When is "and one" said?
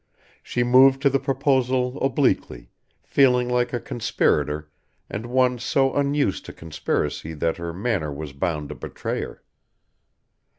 5.11-5.59